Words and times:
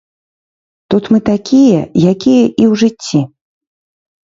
Тут 0.93 1.03
мы 1.15 1.19
такія, 1.31 1.81
якія 2.13 2.43
і 2.61 2.63
ў 2.71 2.83
жыцці. 2.85 3.19